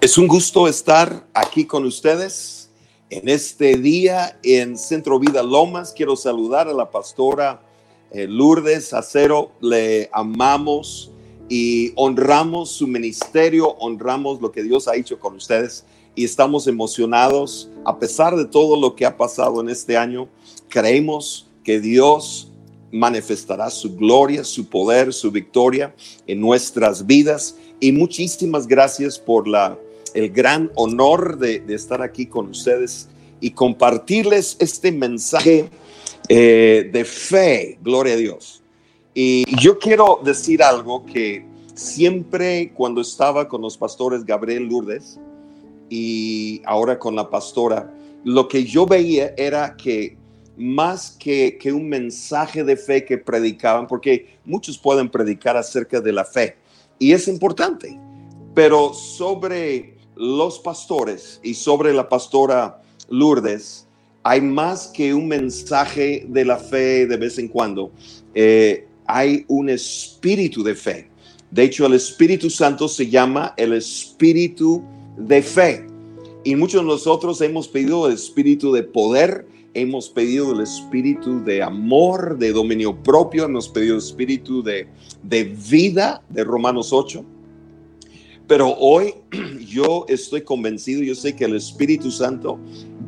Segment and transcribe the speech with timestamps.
[0.00, 2.70] Es un gusto estar aquí con ustedes
[3.10, 5.92] en este día en Centro Vida Lomas.
[5.92, 7.60] Quiero saludar a la pastora
[8.12, 9.50] eh, Lourdes Acero.
[9.60, 11.10] Le amamos
[11.48, 15.84] y honramos su ministerio, honramos lo que Dios ha hecho con ustedes
[16.14, 20.28] y estamos emocionados a pesar de todo lo que ha pasado en este año.
[20.68, 22.52] Creemos que Dios
[22.92, 25.92] manifestará su gloria, su poder, su victoria
[26.28, 27.56] en nuestras vidas.
[27.80, 29.76] Y muchísimas gracias por la
[30.14, 33.08] el gran honor de, estar aquí con ustedes
[33.40, 35.68] y compartirles este mensaje
[36.28, 38.62] eh, de fe, gloria a Dios.
[39.14, 45.18] Y yo quiero decir algo que siempre cuando estaba con los pastores Gabriel Lourdes
[45.88, 47.92] y ahora con la pastora,
[48.24, 50.16] lo que yo veía era que
[50.56, 56.12] más que, que un mensaje de fe que predicaban, porque muchos pueden predicar acerca de
[56.12, 56.56] la fe
[56.98, 57.98] y es importante,
[58.54, 63.86] pero sobre los pastores y sobre la pastora Lourdes,
[64.24, 67.92] hay más que un mensaje de la fe de vez en cuando.
[68.34, 71.08] Eh, hay un espíritu de fe.
[71.50, 74.82] De hecho, el Espíritu Santo se llama el espíritu
[75.16, 75.86] de fe.
[76.44, 81.62] Y muchos de nosotros hemos pedido el espíritu de poder, hemos pedido el espíritu de
[81.62, 84.88] amor, de dominio propio, hemos pedido el espíritu de,
[85.22, 87.24] de vida de Romanos 8
[88.48, 89.14] pero hoy
[89.68, 92.58] yo estoy convencido, yo sé que el Espíritu Santo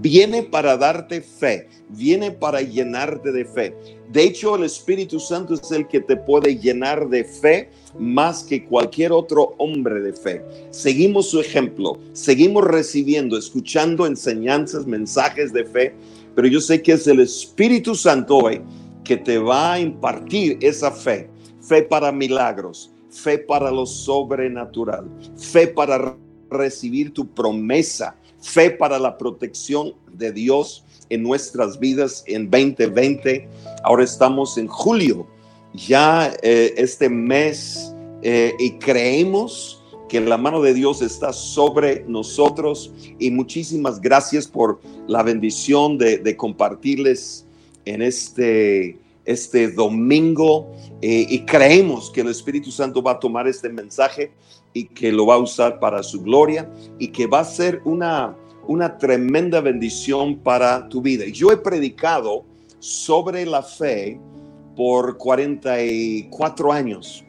[0.01, 3.75] viene para darte fe, viene para llenarte de fe.
[4.13, 8.65] De hecho, el Espíritu Santo es el que te puede llenar de fe más que
[8.65, 10.43] cualquier otro hombre de fe.
[10.71, 15.95] Seguimos su ejemplo, seguimos recibiendo, escuchando enseñanzas, mensajes de fe,
[16.35, 18.61] pero yo sé que es el Espíritu Santo hoy
[19.05, 21.29] que te va a impartir esa fe,
[21.61, 26.17] fe para milagros, fe para lo sobrenatural, fe para
[26.51, 33.49] recibir tu promesa, fe para la protección de Dios en nuestras vidas en 2020.
[33.83, 35.27] Ahora estamos en julio,
[35.75, 42.93] ya eh, este mes, eh, y creemos que la mano de Dios está sobre nosotros
[43.19, 47.47] y muchísimas gracias por la bendición de, de compartirles
[47.85, 50.73] en este este domingo
[51.03, 54.33] eh, y creemos que el Espíritu Santo va a tomar este mensaje
[54.73, 58.37] y que lo va a usar para su gloria y que va a ser una,
[58.67, 61.25] una tremenda bendición para tu vida.
[61.27, 62.45] Yo he predicado
[62.79, 64.19] sobre la fe
[64.77, 67.25] por 44 años.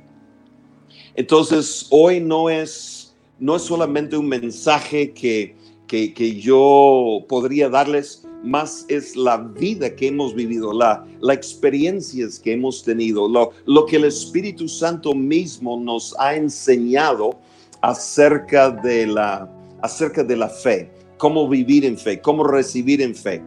[1.16, 5.56] Entonces, hoy no es, no es solamente un mensaje que,
[5.88, 12.40] que, que yo podría darles, más es la vida que hemos vivido, la, las experiencias
[12.40, 17.40] que hemos tenido, lo, lo que el Espíritu Santo mismo nos ha enseñado
[17.82, 19.50] acerca de la,
[19.82, 23.42] acerca de la fe, cómo vivir en fe, cómo recibir en fe.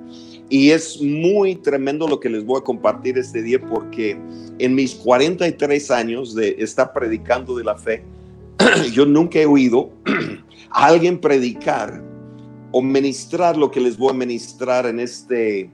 [0.51, 4.17] Y es muy tremendo lo que les voy a compartir este día porque
[4.59, 8.05] en mis 43 años de estar predicando de la fe,
[8.93, 9.91] yo nunca he oído
[10.71, 12.14] a alguien predicar
[12.77, 15.71] o ministrar lo que les voy a ministrar en, este,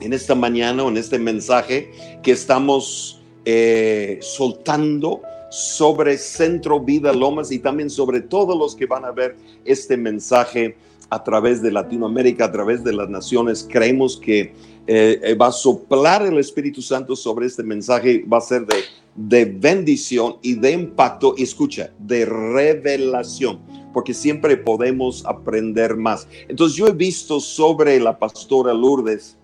[0.00, 1.90] en esta mañana o en este mensaje
[2.22, 9.04] que estamos eh, soltando sobre Centro Vida Lomas y también sobre todos los que van
[9.04, 9.34] a ver
[9.64, 10.76] este mensaje
[11.10, 13.66] a través de Latinoamérica, a través de las naciones.
[13.68, 14.54] Creemos que
[14.86, 18.76] eh, eh, va a soplar el Espíritu Santo sobre este mensaje, va a ser de,
[19.16, 26.26] de bendición y de impacto, escucha, de revelación porque siempre podemos aprender más.
[26.48, 29.36] Entonces yo he visto sobre la pastora Lourdes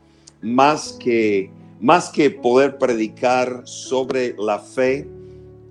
[0.43, 1.51] más que,
[1.81, 5.07] más que poder predicar sobre la fe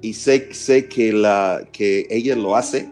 [0.01, 2.89] y sé, sé que, la, que ella lo hace,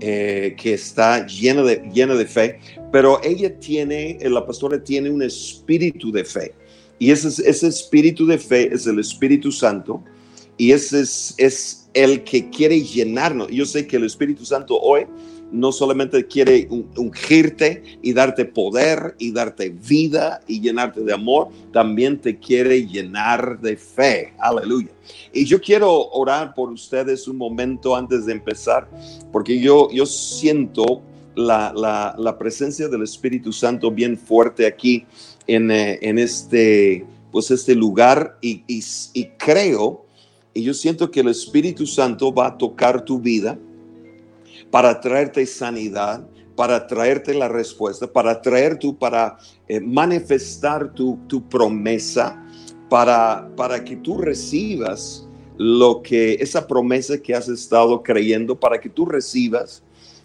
[0.00, 2.60] eh, que está llena de, llena de fe,
[2.92, 6.54] pero ella tiene, la pastora tiene un espíritu de fe.
[6.98, 10.02] Y ese, ese espíritu de fe es el Espíritu Santo
[10.56, 13.48] y ese es, es el que quiere llenarnos.
[13.48, 15.06] Yo sé que el Espíritu Santo hoy
[15.54, 22.20] no solamente quiere ungirte y darte poder y darte vida y llenarte de amor, también
[22.20, 24.32] te quiere llenar de fe.
[24.38, 24.90] Aleluya.
[25.32, 28.88] Y yo quiero orar por ustedes un momento antes de empezar,
[29.30, 31.02] porque yo, yo siento
[31.36, 31.72] la,
[32.18, 35.06] la, presencia del Espíritu Santo bien fuerte aquí
[35.46, 40.03] en, eh, en este, pues este lugar y, y, y creo
[40.54, 43.58] y yo siento que el Espíritu Santo va a tocar tu vida
[44.70, 49.36] para traerte sanidad, para traerte la respuesta, para traer tu, para
[49.68, 52.40] eh, manifestar tu, tu promesa,
[52.88, 58.88] para, para que tú recibas lo que, esa promesa que has estado creyendo, para que
[58.88, 59.82] tú recibas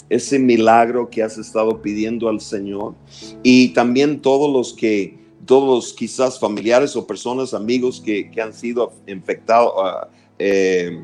[0.09, 2.95] ese milagro que has estado pidiendo al Señor.
[3.43, 9.73] Y también todos los que, todos quizás familiares o personas, amigos que, han sido infectados,
[9.77, 10.99] ah, eh,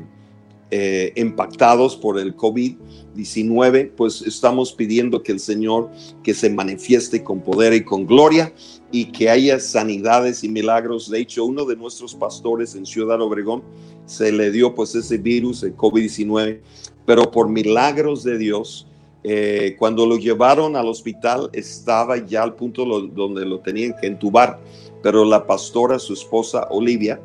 [0.72, 5.90] eh, impactados por el COVID-19, pues estamos pidiendo que el Señor
[6.24, 8.52] que se manifieste con poder y con gloria
[8.90, 11.08] y que haya sanidades y milagros.
[11.08, 13.62] De hecho, uno de nuestros pastores en Ciudad Obregón
[14.06, 16.58] se le dio pues ese virus, el COVID-19,
[17.04, 18.88] pero por milagros de Dios,
[19.22, 24.58] eh, cuando lo llevaron al hospital estaba ya al punto donde lo tenían que entubar,
[25.00, 27.20] pero la pastora, su esposa Olivia,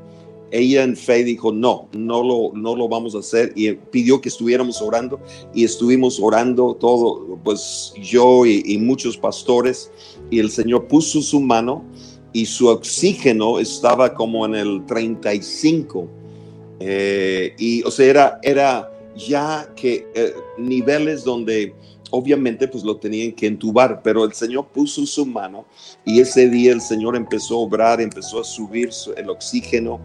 [0.51, 4.29] ella en fe dijo, no, no lo, no lo vamos a hacer y pidió que
[4.29, 5.19] estuviéramos orando
[5.53, 9.91] y estuvimos orando todo, pues yo y, muchos pastores
[10.29, 11.83] y el Señor puso su mano
[12.33, 16.07] y su oxígeno estaba como en el 35
[16.79, 21.73] eh, y o sea, era, era ya que eh, niveles donde
[22.11, 25.65] obviamente pues lo tenían que entubar, pero el Señor puso su mano
[26.05, 29.99] y ese día el Señor empezó a obrar, empezó a subir el oxígeno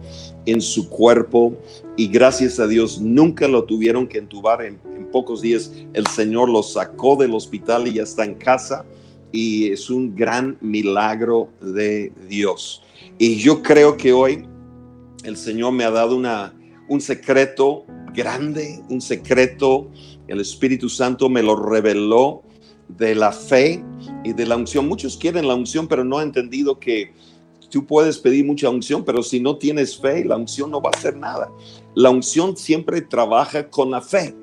[0.45, 1.53] en su cuerpo
[1.95, 4.63] y gracias a Dios nunca lo tuvieron que entubar.
[4.63, 4.79] En,
[5.11, 8.85] pocos días el Señor lo sacó del hospital y ya está en casa
[9.31, 12.83] y es un gran milagro de Dios.
[13.17, 14.45] Y yo creo que hoy
[15.23, 16.53] el Señor me ha dado una,
[16.89, 19.89] un secreto grande, un secreto
[20.27, 22.43] el Espíritu Santo me lo reveló
[22.87, 23.83] de la fe
[24.23, 24.87] y de la unción.
[24.87, 27.13] Muchos quieren la unción, pero no han entendido que
[27.69, 30.97] tú puedes pedir mucha unción, pero si no tienes fe, la unción no va a
[30.97, 31.51] hacer nada.
[31.95, 34.35] La unción siempre trabaja con la fe.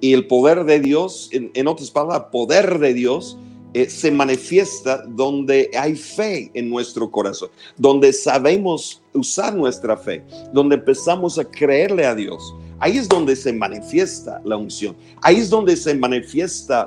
[0.00, 3.38] Y el poder de Dios, en, otras palabras, poder de Dios
[3.72, 10.22] eh, se manifiesta donde hay fe en nuestro corazón, donde sabemos usar nuestra fe,
[10.52, 12.54] donde empezamos a creerle a Dios.
[12.84, 14.94] Ahí es donde se manifiesta la unción.
[15.22, 16.86] Ahí es donde se manifiesta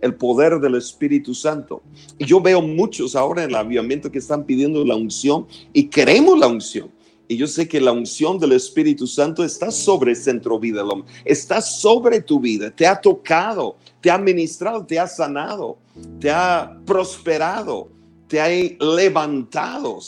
[0.00, 1.80] el poder del Espíritu Santo.
[2.18, 6.36] Y yo veo muchos ahora en el avivamiento que están pidiendo la unción y queremos
[6.40, 6.90] la unción.
[7.28, 10.82] Y yo sé que la unción del Espíritu Santo está sobre Centro Vida
[11.24, 15.78] está sobre tu vida, te ha tocado, te ha ministrado, te ha sanado,
[16.18, 17.90] te ha prosperado
[18.28, 18.48] te ha
[18.84, 20.00] levantado.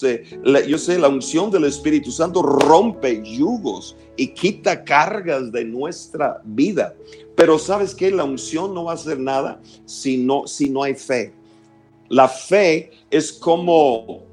[0.68, 6.94] yo sé, la unción del Espíritu Santo rompe yugos y quita cargas de nuestra vida.
[7.34, 10.94] Pero sabes que la unción no va a hacer nada si no, si no hay
[10.94, 11.32] fe.
[12.10, 14.24] La fe es como,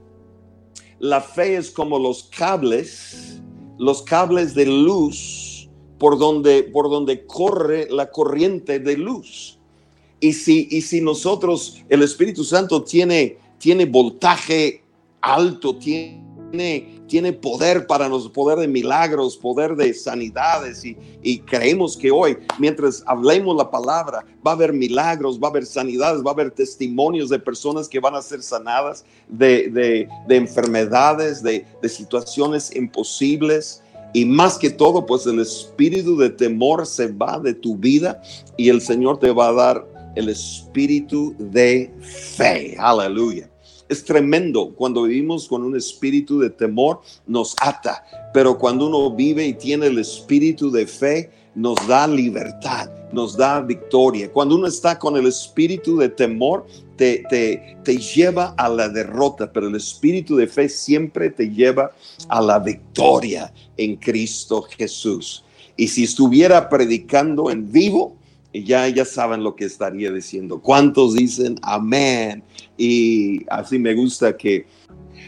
[0.99, 3.39] la fe es como los cables,
[3.77, 9.57] los cables de luz por donde, por donde corre la corriente de luz.
[10.19, 14.83] Y si, y si nosotros, el Espíritu Santo tiene tiene voltaje
[15.21, 20.95] alto, tiene, tiene poder para los poder de milagros, poder de sanidades y,
[21.39, 26.23] creemos que hoy, mientras hablemos la palabra, va a haber milagros, va a haber sanidades,
[26.23, 31.89] va a haber testimonios de personas que van a ser sanadas de enfermedades, de, de
[31.89, 33.83] situaciones imposibles.
[34.13, 38.21] Y más que todo, pues el espíritu de temor se va de tu vida
[38.55, 42.75] y el Señor te va a dar el espíritu de fe.
[42.79, 43.49] Aleluya.
[43.89, 48.03] Es tremendo cuando vivimos con un espíritu de temor, nos ata,
[48.33, 53.61] pero cuando uno vive y tiene el espíritu de fe, nos da libertad, nos da
[53.61, 54.31] victoria.
[54.31, 56.67] Cuando uno está con el espíritu de temor,
[56.97, 61.91] te, te, te, lleva a la derrota, pero el espíritu de fe siempre te lleva
[62.27, 65.43] a la victoria en Cristo Jesús.
[65.77, 68.17] Y si estuviera predicando en vivo,
[68.53, 70.61] ya, ya saben lo que estaría diciendo.
[70.61, 72.43] ¿Cuántos dicen amén?
[72.77, 74.65] Y así me gusta que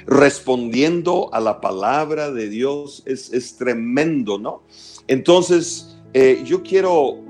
[0.06, 4.64] respondiendo a la palabra de Dios es, es tremendo, ¿no?
[5.08, 7.24] Entonces, eh, yo quiero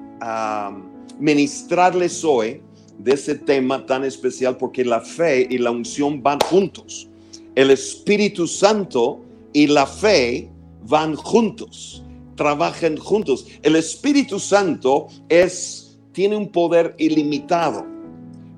[1.19, 2.61] ministrarles hoy
[2.97, 7.09] de ese tema tan especial porque la fe y la unción van juntos.
[7.55, 9.21] El Espíritu Santo
[9.53, 10.49] y la fe
[10.87, 12.03] van juntos,
[12.39, 13.47] trabajan juntos.
[13.63, 17.85] El Espíritu Santo es tiene un poder ilimitado,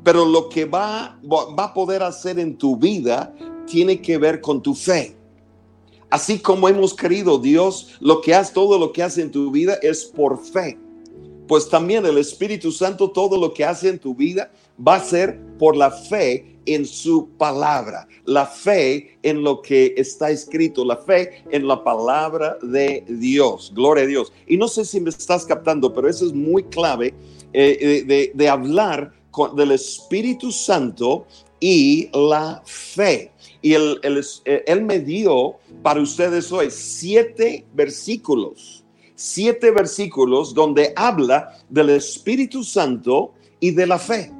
[0.03, 3.33] pero lo que va, va a poder hacer en tu vida
[3.65, 5.17] tiene que ver con tu fe.
[6.11, 9.79] Así como hemos querido Dios, lo que hace, todo lo que hace en tu vida
[9.81, 10.77] es por fe.
[11.51, 15.37] Pues también el Espíritu Santo, todo lo que hace en tu vida va a ser
[15.59, 21.43] por la fe en su palabra, la fe en lo que está escrito, la fe
[21.51, 23.73] en la palabra de Dios.
[23.75, 24.31] Gloria a Dios.
[24.47, 27.13] Y no sé si me estás captando, pero eso es muy clave
[27.51, 29.11] eh, eh, de, hablar
[29.53, 31.25] del Espíritu Santo
[31.59, 33.29] y la fe.
[33.61, 33.99] Y él,
[34.45, 38.80] eh, él, me dio para ustedes hoy siete versículos,
[39.21, 44.31] siete versículos donde habla del Espíritu Santo y de la fe.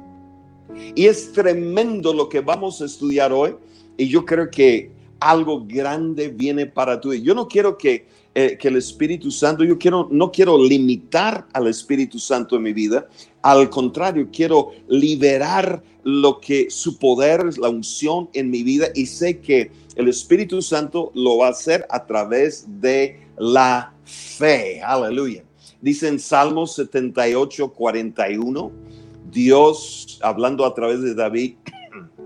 [0.96, 3.54] Y es tremendo lo que vamos a estudiar hoy.
[3.96, 7.14] Y yo creo que algo grande viene para tú.
[7.14, 11.68] Yo no quiero que, eh, que el Espíritu Santo, yo quiero, no quiero limitar al
[11.68, 13.06] Espíritu Santo en mi vida.
[13.42, 18.88] Al contrario, quiero liberar lo que su poder, la unción en mi vida.
[18.96, 24.80] Y sé que el Espíritu Santo lo va a hacer a través de la fe.
[24.80, 25.42] Aleluya.
[25.80, 28.70] Dice en Salmos 78, 41,
[29.32, 31.56] Dios, hablando a través de David,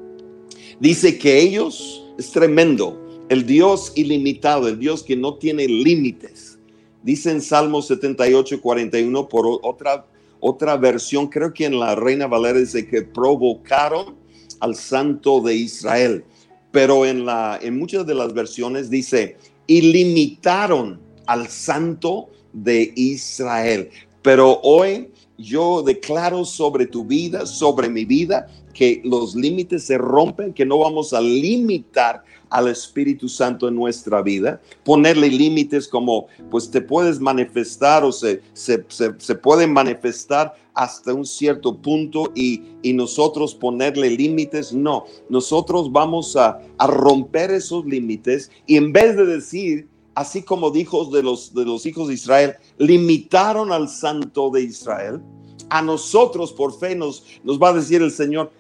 [0.81, 3.03] dice que ellos es tremendo.
[3.31, 6.59] El Dios ilimitado, el Dios que no tiene límites.
[7.03, 10.05] Dice en Salmo 78, 41, por otra,
[10.39, 14.17] otra versión, creo que en la Reina Valera dice que provocaron
[14.61, 16.25] al Santo de Israel.
[16.73, 23.91] Pero en, la, en muchas de las versiones dice, ilimitaron al Santo de Israel.
[24.23, 30.53] Pero hoy yo declaro sobre tu vida, sobre mi vida, que los límites se rompen,
[30.53, 36.71] que no vamos a limitar al Espíritu Santo en nuestra vida, ponerle límites como, pues
[36.71, 42.93] te puedes manifestar o se, se, se, pueden manifestar hasta un cierto punto y, y
[42.93, 49.27] nosotros ponerle límites, no, nosotros vamos a, a romper esos límites y en vez de
[49.27, 54.63] decir, así como dijo de los, de los hijos de Israel, limitaron al santo de
[54.63, 55.21] Israel,
[55.69, 58.51] a nosotros por fe nos, nos va a decir el Señor,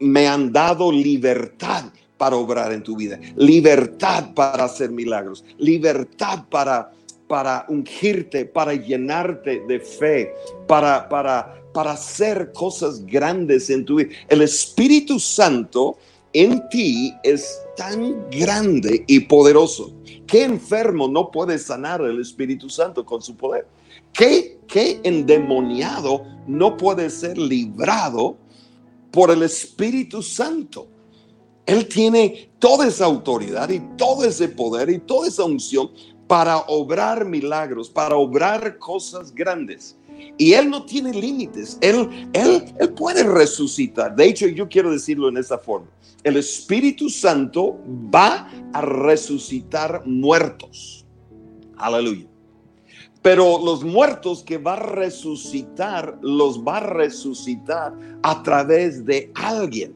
[0.00, 1.84] me han dado libertad
[2.18, 6.92] para obrar en tu vida, libertad para hacer milagros, libertad para,
[7.28, 10.34] para ungirte, para llenarte de fe,
[10.66, 14.10] para, para, para hacer cosas grandes en tu vida.
[14.28, 15.96] El Espíritu Santo
[16.32, 19.92] en ti es tan grande y poderoso.
[20.26, 23.66] ¿Qué enfermo no puede sanar el Espíritu Santo con su poder?
[24.12, 28.36] ¿Qué, qué endemoniado no puede ser librado
[29.12, 30.88] por el Espíritu Santo.
[31.64, 35.92] Él tiene toda esa autoridad y todo ese poder y toda esa unción
[36.26, 39.96] para obrar milagros, para obrar cosas grandes.
[40.38, 41.78] Y Él no tiene límites.
[41.80, 44.16] Él, él, él puede resucitar.
[44.16, 45.88] De hecho, yo quiero decirlo en esta forma.
[46.24, 47.78] El Espíritu Santo
[48.14, 51.04] va a resucitar muertos.
[51.76, 52.26] Aleluya.
[53.22, 59.94] Pero los muertos que va a resucitar, los va a resucitar a través de alguien.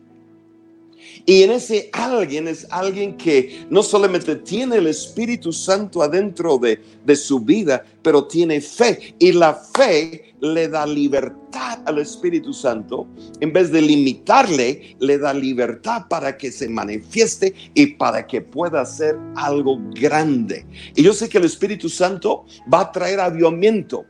[1.25, 6.81] Y en ese alguien es alguien que no solamente tiene el Espíritu Santo adentro de,
[7.05, 9.15] de su vida, pero tiene fe.
[9.19, 13.07] Y la fe le da libertad al Espíritu Santo.
[13.41, 18.83] En vez de limitarle, le da libertad para que se manifieste y para que pueda
[18.83, 20.67] hacer algo grande.
[20.95, 24.05] Y yo sé que el Espíritu Santo va a traer avivamiento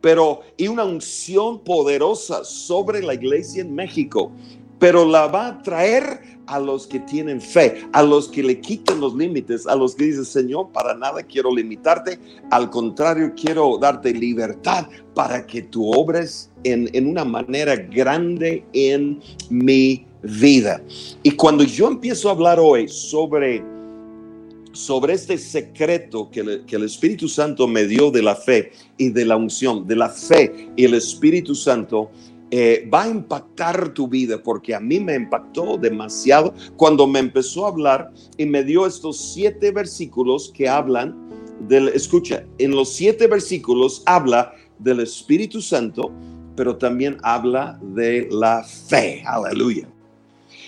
[0.00, 4.30] pero y una unción poderosa sobre la iglesia en México
[4.78, 9.00] pero la va a traer a los que tienen fe, a los que le quitan
[9.00, 12.18] los límites, a los que dicen, Señor, para nada quiero limitarte,
[12.50, 19.20] al contrario, quiero darte libertad para que tú obres en, en una manera grande en
[19.50, 20.82] mi vida.
[21.22, 23.62] Y cuando yo empiezo a hablar hoy sobre,
[24.72, 29.24] sobre este secreto que, que el Espíritu Santo me dio de la fe y de
[29.24, 32.10] la unción, de la fe y el Espíritu Santo,
[32.50, 37.66] eh, va a impactar tu vida, porque a mí me impactó demasiado cuando me empezó
[37.66, 41.26] a hablar y me dio estos siete versículos que hablan
[41.68, 46.12] del, escucha, en los siete versículos habla del Espíritu Santo,
[46.54, 49.88] pero también habla de la fe, aleluya.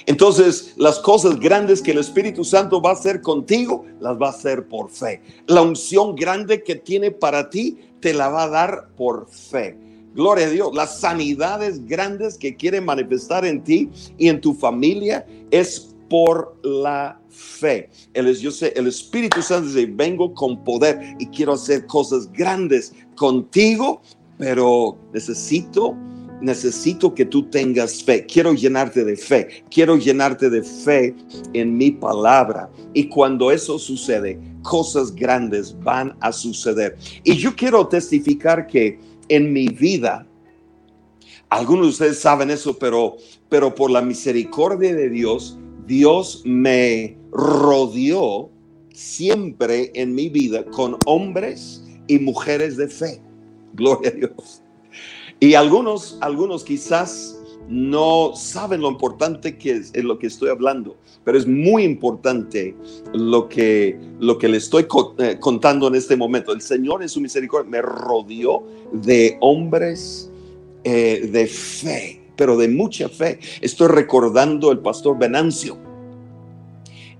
[0.06, 4.30] Entonces, las cosas grandes que el Espíritu Santo va a hacer contigo, las va a
[4.30, 5.20] hacer por fe.
[5.46, 9.76] La unción grande que tiene para ti, te la va a dar por fe.
[10.18, 10.74] Gloria a Dios.
[10.74, 17.20] Las sanidades grandes que quiere manifestar en ti y en tu familia es por la
[17.30, 17.88] fe.
[18.14, 22.92] El, yo sé, el Espíritu Santo dice, vengo con poder y quiero hacer cosas grandes
[23.14, 24.02] contigo,
[24.38, 25.96] pero necesito,
[26.40, 28.26] necesito que tú tengas fe.
[28.26, 29.62] Quiero llenarte de fe.
[29.70, 31.14] Quiero llenarte de fe
[31.52, 32.68] en mi palabra.
[32.92, 36.96] Y cuando eso sucede, cosas grandes van a suceder.
[37.22, 40.26] Y yo quiero testificar que en mi vida.
[41.50, 43.16] Algunos de ustedes saben eso, pero,
[43.48, 48.50] pero por la misericordia de Dios, Dios me rodeó
[48.92, 53.22] siempre en mi vida con hombres y mujeres de fe.
[53.74, 54.62] Gloria a Dios.
[55.40, 57.37] Y algunos, algunos quizás
[57.68, 62.74] no saben lo importante que es, lo que estoy hablando, pero es muy importante
[63.12, 64.86] lo que, lo que le estoy
[65.18, 66.52] eh, contando en este momento.
[66.52, 70.30] El Señor en su misericordia me rodeó de hombres
[70.84, 72.22] eh, de fe.
[72.36, 73.40] pero de mucha fe.
[73.60, 75.76] Estoy recordando el pastor Venancio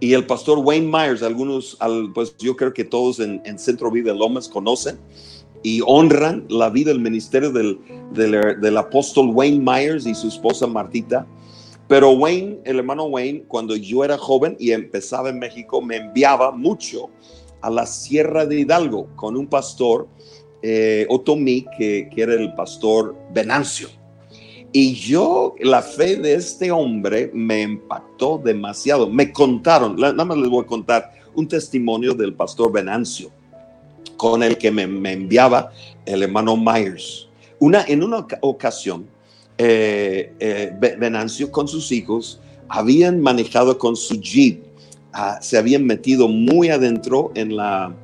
[0.00, 1.76] y el pastor Wayne Myers, algunos,
[2.14, 4.97] pues yo creo que todos en, Centro Vida Lomas conocen
[5.62, 7.78] y honran la vida, el ministerio del,
[8.12, 11.26] del, apóstol Wayne Myers y su esposa Martita.
[11.88, 16.50] Pero Wayne, el hermano Wayne, cuando yo era joven y empezaba en México, me enviaba
[16.50, 17.10] mucho
[17.62, 20.06] a la Sierra de Hidalgo con un pastor,
[20.62, 23.88] eh, Otomí, que, que era el pastor Venancio.
[24.70, 29.08] Y yo, la fe de este hombre me impactó demasiado.
[29.08, 33.30] Me contaron, nada más les voy a contar un testimonio del pastor Venancio,
[34.17, 35.73] con el que me, enviaba
[36.07, 37.28] el hermano Myers.
[37.59, 39.07] Una, en una ocasión,
[39.59, 44.62] eh, eh, Venancio con sus hijos habían manejado con su jeep,
[45.12, 47.95] ah, se habían metido muy adentro en la,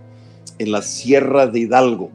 [0.59, 2.11] en la sierra de Hidalgo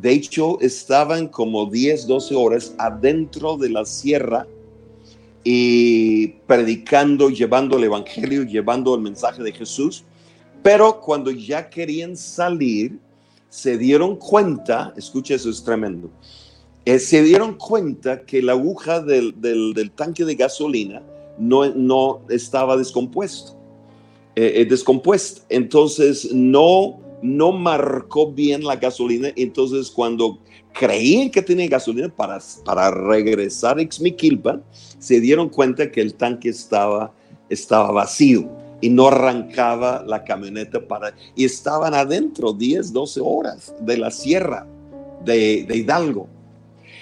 [0.00, 4.46] de hecho, estaban como 10, 12 horas adentro de la sierra
[5.44, 10.04] y predicando, llevando el Evangelio, llevando el mensaje de Jesús.
[10.62, 12.98] Pero cuando ya querían salir,
[13.50, 16.10] se dieron cuenta, escucha eso es tremendo,
[16.86, 19.34] eh, se dieron cuenta que la aguja del,
[19.94, 21.02] tanque de gasolina
[21.38, 23.56] no, no estaba descompuesto,
[24.34, 25.42] eh, eh, descompuesta.
[25.50, 29.28] Entonces no no marcó bien la gasolina.
[29.36, 30.38] Entonces, cuando
[30.72, 34.62] creían que tenía gasolina para, para regresar a Ixmiquilpan,
[34.98, 37.12] se dieron cuenta que el tanque estaba,
[37.48, 38.48] estaba vacío
[38.80, 41.14] y no arrancaba la camioneta para...
[41.34, 44.66] Y estaban adentro 10, 12 horas de la sierra
[45.24, 46.28] de, Hidalgo.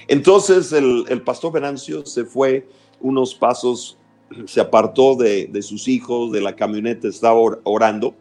[0.06, 2.68] Entonces el, pastor Venancio se fue
[3.00, 3.99] unos pasos,
[4.47, 8.14] se apartó de, de sus hijos, de la camioneta, estaba orando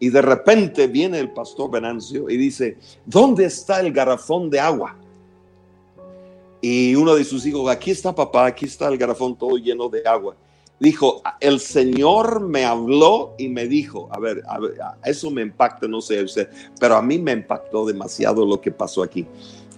[0.00, 4.96] y de repente viene el pastor Venancio y dice, ¿dónde está el garrafón de agua?
[6.62, 10.02] Y uno de sus hijos, aquí está papá, aquí está el garrafón todo lleno de
[10.06, 10.34] agua.
[10.80, 14.42] Dijo, el Señor me habló y me dijo, a ver,
[15.04, 16.48] eso me impacta, no sé usted,
[16.80, 19.26] pero a mí me impactó demasiado lo que pasó aquí.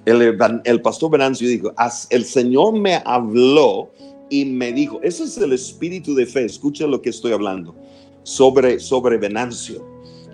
[0.05, 1.73] El, pastor Venancio dijo,
[2.11, 3.91] el Señor me habló
[4.31, 7.75] y me dijo, ese es el espíritu de fe, escucha lo que estoy hablando
[8.23, 9.85] sobre, sobre Venancio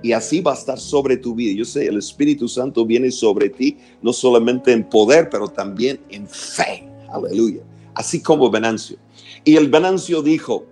[0.03, 1.55] y así va a estar sobre tu vida.
[1.57, 6.27] Yo sé, el Espíritu Santo viene sobre ti, no solamente en poder, pero también en
[6.29, 6.89] fe.
[7.11, 7.63] Aleluya.
[7.95, 8.97] Así como Venancio.
[9.45, 10.67] Y el Venancio dijo,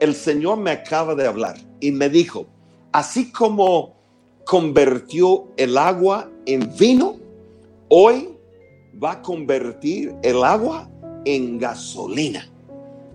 [0.00, 2.46] el Señor me acaba de hablar y me dijo,
[2.92, 3.94] así como
[4.44, 7.16] convirtió el agua en vino,
[7.88, 8.30] hoy
[9.02, 10.90] va a convertir el agua
[11.24, 12.48] en gasolina.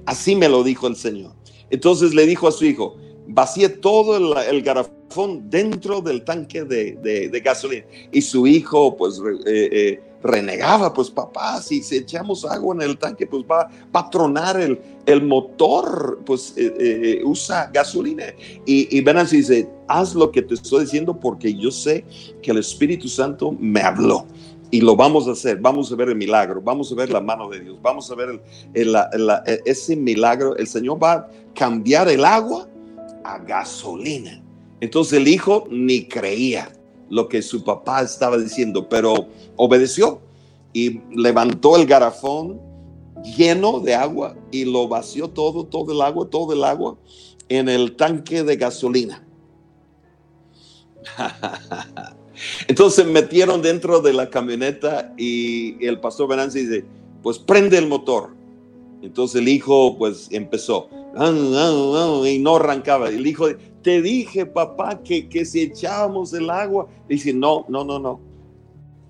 [0.06, 1.34] Así me lo dijo el Señor.
[1.70, 2.96] Entonces le dijo a su hijo,
[3.28, 4.64] vacíe todo el, el
[5.50, 7.86] dentro del tanque de, gasolina.
[8.12, 13.28] Y su hijo, pues, eh, eh, renegaba, pues, papá, si, echamos agua en el tanque,
[13.28, 18.26] pues va, a tronar el, el motor, pues, eh, usa gasolina.
[18.66, 22.04] Y, y Venancio dice, haz lo que te estoy diciendo porque yo sé
[22.42, 24.26] que el Espíritu Santo me habló
[24.72, 27.50] y lo vamos a hacer, vamos a ver el milagro, vamos a ver la mano
[27.50, 28.42] de Dios, vamos a ver
[29.66, 32.68] ese milagro, el Señor va a cambiar el agua
[33.24, 34.42] a gasolina.
[34.82, 36.75] Entonces el hijo ni creía
[37.10, 40.22] lo que su papá estaba diciendo, pero obedeció
[40.74, 42.60] y levantó el garrafón
[43.38, 46.98] lleno de agua y lo vació todo, todo el agua, todo el agua
[47.50, 49.24] en el tanque de gasolina.
[52.68, 56.86] Entonces metieron dentro de la camioneta y el pastor Venancio dice,
[57.24, 58.36] pues prende el motor.
[59.02, 63.10] Entonces el hijo pues empezó y no arrancaba.
[63.10, 63.48] El hijo,
[63.82, 66.88] te dije, papá, que, que si echábamos el agua.
[67.08, 68.20] Dice, no, no, no, no.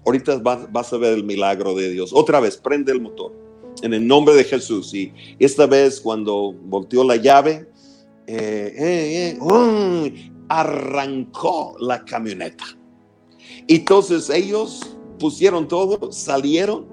[0.05, 2.11] Ahorita vas, a ver el milagro de Dios.
[2.13, 3.33] Otra vez, prende el motor.
[3.81, 4.93] En el nombre de Jesús.
[4.93, 7.67] Y esta vez cuando volteó la llave,
[8.27, 12.65] eh, eh, eh, arrancó la camioneta.
[13.67, 16.85] Entonces ellos pusieron todo, salieron.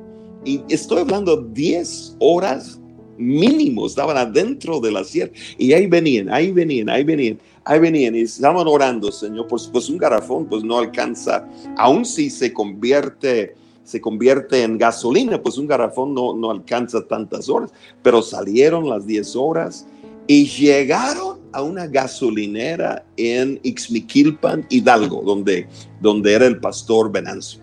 [0.44, 2.80] Y estoy hablando 10 horas
[3.18, 5.32] mínimo, estaban adentro de la sierra.
[5.58, 8.14] Y ahí venían, ahí venían, ahí venían, ahí venían.
[8.14, 13.54] Y estaban orando, Señor, pues, pues un garrafón pues no alcanza, aun si se convierte
[13.84, 17.72] se convierte en gasolina, pues un garrafón no, no alcanza tantas horas,
[18.02, 19.86] pero salieron las 10 horas
[20.26, 25.66] y llegaron a una gasolinera en Ixmiquilpan, Hidalgo, donde,
[26.00, 27.61] donde era el pastor Venancio.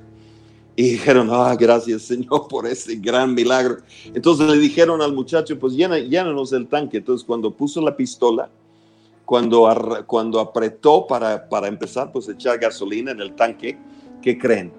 [0.79, 3.79] Y dijeron, ah, gracias Señor por ese gran milagro.
[4.13, 6.99] Entonces le dijeron al muchacho, pues llénanos el tanque.
[6.99, 8.49] Entonces cuando puso la pistola,
[9.25, 9.67] cuando,
[10.07, 13.77] cuando apretó para, para empezar, pues echar gasolina en el tanque,
[14.21, 14.71] ¿qué creen?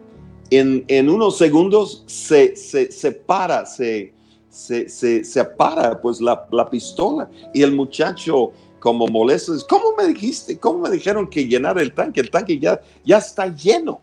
[0.48, 4.14] En, en unos segundos se, se, se para, se,
[4.48, 10.06] se, se, se para pues la, la, pistola y el muchacho como molesto, ¿cómo me
[10.06, 10.58] dijiste?
[10.58, 12.20] ¿Cómo me dijeron que llenar el tanque?
[12.20, 14.00] El tanque ya, ya está lleno.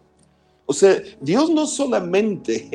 [0.68, 2.70] O sea, Dios no solamente,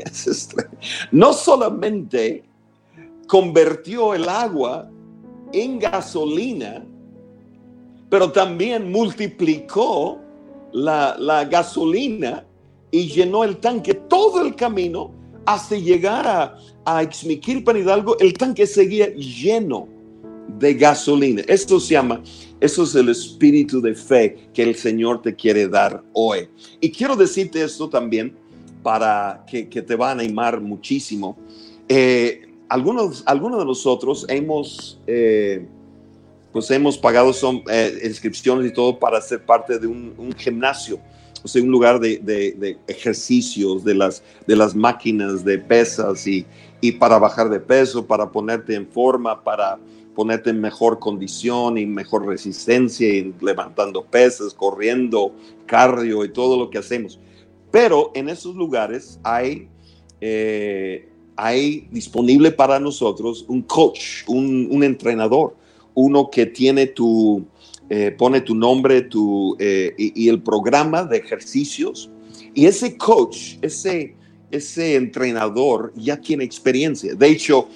[1.13, 2.43] no solamente
[3.29, 4.91] convirtió el agua
[5.53, 6.85] en gasolina,
[8.09, 10.19] pero también multiplicó
[10.73, 12.47] la, gasolina
[12.91, 13.93] y llenó el tanque.
[13.95, 15.11] Todo el camino
[15.45, 19.87] hasta llegar a, a Hidalgo, el tanque seguía lleno
[20.59, 21.43] de gasolina.
[21.47, 22.23] Esto se llama,
[22.61, 26.49] eso es el espíritu de fe que el Señor te quiere dar hoy.
[26.81, 28.37] Y quiero decirte esto también
[28.83, 31.39] para que, te va a animar muchísimo.
[31.89, 35.67] Eh, algunos, algunos de nosotros hemos, eh,
[36.53, 40.99] pues hemos pagado son, eh, inscripciones y todo para ser parte de un, un gimnasio
[41.45, 46.47] o sea, un lugar de, de, ejercicios, de las, de las máquinas de pesas y,
[46.81, 49.79] y para bajar de peso, para ponerte en forma, para
[50.15, 55.33] ponerte en mejor condición y mejor resistencia y levantando pesas, corriendo,
[55.67, 57.19] cardio y todo lo que hacemos.
[57.71, 59.69] Pero en esos lugares hay,
[60.21, 65.57] eh, hay disponible para nosotros un coach, un, entrenador,
[65.95, 67.45] uno que tiene tu,
[67.89, 72.11] eh, pone tu nombre tu, eh, y, el programa de ejercicios.
[72.55, 74.15] Y ese coach, ese,
[74.51, 77.15] ese entrenador ya tiene experiencia.
[77.15, 77.69] De hecho,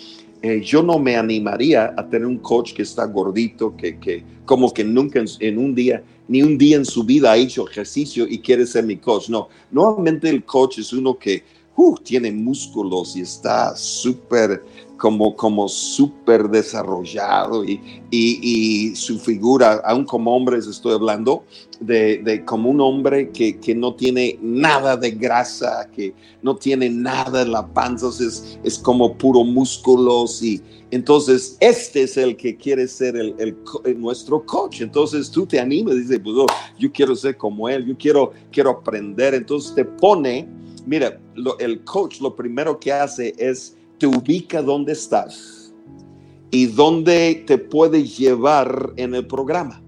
[0.43, 4.73] eh, yo no me animaría a tener un coach que está gordito, que, que como
[4.73, 8.39] que nunca en, un día, ni un día en su vida ha hecho ejercicio y
[8.39, 9.29] quiere ser mi coach.
[9.29, 11.43] No, normalmente el coach es uno que
[11.77, 14.63] uh, tiene músculos y está súper
[14.97, 21.45] como, como súper desarrollado y, y, su figura, aún como hombres estoy hablando,
[21.81, 26.89] de, de como un hombre que, que, no tiene nada de grasa, que no tiene
[26.89, 32.57] nada en la panza, es, es como puro músculos y entonces este es el que
[32.57, 34.81] quiere ser el, el, nuestro coach.
[34.81, 36.47] Entonces tú te animas y dices, pues, oh,
[36.79, 39.35] yo quiero ser como él, yo quiero, quiero aprender.
[39.35, 40.49] Entonces te pone,
[40.87, 41.21] mira,
[41.59, 45.75] el coach lo primero que hace es te ubica dónde estás
[46.51, 49.83] y dónde te puede llevar en el programa.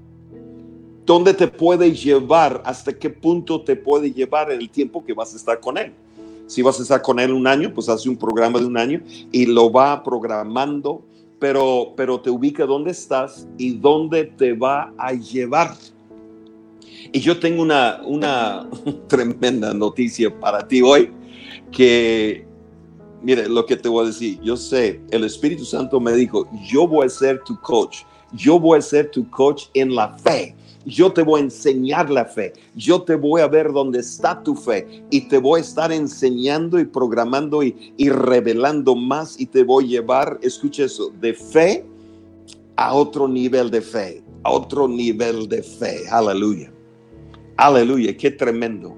[1.06, 5.32] Dónde te puede llevar, hasta qué punto te puede llevar en el tiempo que vas
[5.32, 5.92] a estar con él.
[6.46, 9.02] Si vas a estar con él un año, pues hace un programa de un año
[9.32, 11.02] y lo va programando,
[11.38, 15.74] pero, pero te ubica dónde estás y dónde te va a llevar.
[17.12, 18.68] Y yo tengo una, una
[19.09, 21.11] tremenda noticia para ti hoy,
[21.73, 22.47] que
[23.23, 24.40] mire lo que te voy a decir.
[24.42, 27.99] Yo sé, el Espíritu Santo me dijo, yo voy a ser tu coach.
[28.33, 30.55] Yo voy a ser tu coach en la fe.
[30.85, 32.53] Yo te voy a enseñar la fe.
[32.75, 36.79] Yo te voy a ver dónde está tu fe y te voy a estar enseñando
[36.79, 41.85] y programando y, y revelando más y te voy a llevar, escucha eso, de fe
[42.77, 46.09] a otro nivel de fe, a otro nivel de fe.
[46.11, 46.73] Aleluya.
[47.59, 48.97] Aleluya, qué tremendo.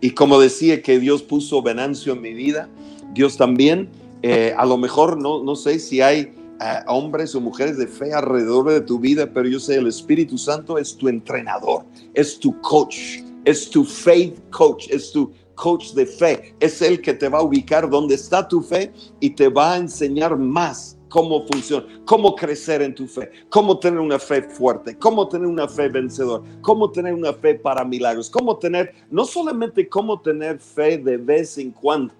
[0.00, 2.68] Y como decía que Dios puso Venancio en mi vida,
[3.14, 3.88] Dios también,
[4.22, 8.12] eh, a lo mejor no, no sé si hay eh, hombres o mujeres de fe
[8.12, 12.60] alrededor de tu vida, pero yo sé, el Espíritu Santo es tu entrenador, es tu
[12.60, 17.38] coach, es tu faith coach, es tu coach de fe, es el que te va
[17.38, 22.34] a ubicar donde está tu fe y te va a enseñar más cómo funciona, cómo
[22.34, 26.90] crecer en tu fe, cómo tener una fe fuerte, cómo tener una fe vencedora, cómo
[26.90, 31.72] tener una fe para milagros, cómo tener, no solamente cómo tener fe de vez en
[31.72, 32.14] cuando,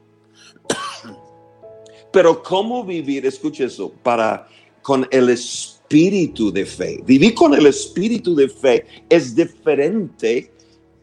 [2.13, 4.47] pero cómo vivir, escuche eso, para
[4.83, 7.01] con el espíritu de fe.
[7.07, 10.53] Vivir con el espíritu de fe es diferente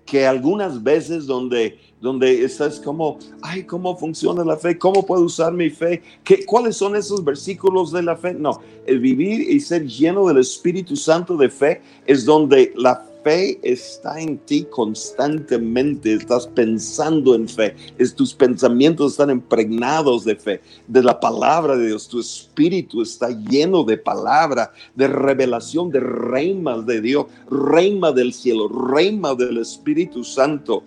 [0.06, 4.78] que algunas veces donde donde estás como, ay, ¿cómo funciona la fe?
[4.78, 6.02] ¿Cómo puedo usar mi fe?
[6.24, 8.34] ¿Qué, ¿Cuáles son esos versículos de la fe?
[8.34, 13.60] No, el vivir y ser lleno del Espíritu Santo de fe es donde la fe
[13.62, 17.76] está en ti constantemente, estás pensando en fe,
[18.16, 23.84] tus pensamientos están impregnados de fe, de la palabra de Dios, tu espíritu está lleno
[23.84, 30.84] de palabra, de revelación, de reima de Dios, reima del cielo, reima del Espíritu Santo.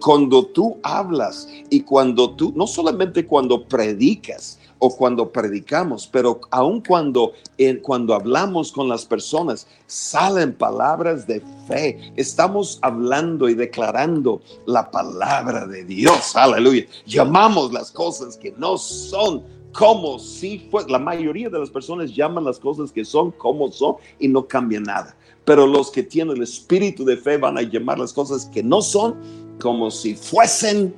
[0.00, 6.80] Cuando tú hablas y cuando tú, no solamente cuando predicas, o cuando predicamos, pero aun
[6.80, 7.34] cuando,
[7.82, 12.12] cuando hablamos con las personas, salen palabras de fe.
[12.16, 16.34] Estamos hablando y declarando la palabra de Dios.
[16.34, 16.84] Aleluya.
[17.06, 20.84] Llamamos las cosas que no son como si fue.
[20.88, 24.80] La mayoría de las personas llaman las cosas que son como son y no cambia
[24.80, 25.16] nada.
[25.44, 28.82] Pero los que tienen el espíritu de fe van a llamar las cosas que no
[28.82, 29.14] son
[29.60, 30.94] como si fuesen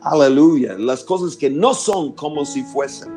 [0.00, 0.76] Aleluya.
[0.78, 3.16] Las cosas que no son como si fuesen.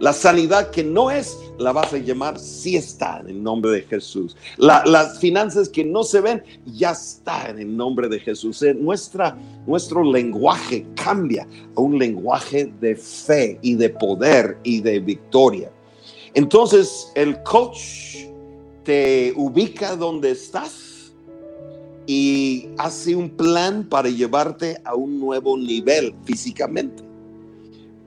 [0.00, 3.82] La sanidad que no es, la vas a llamar, sí está en el nombre de
[3.82, 4.36] Jesús.
[4.56, 8.62] las finanzas que no se ven, ya está en el nombre de Jesús.
[8.62, 15.00] Eh, nuestra, nuestro lenguaje cambia a un lenguaje de fe y de poder y de
[15.00, 15.70] victoria.
[16.34, 18.26] Entonces el coach
[18.84, 20.87] te ubica donde estás
[22.08, 27.02] y hace un plan para llevarte a un nuevo nivel físicamente.